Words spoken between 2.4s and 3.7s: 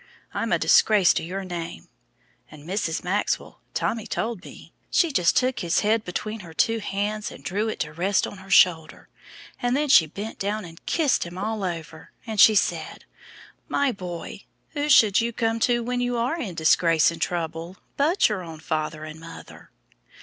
and Mrs. Maxwell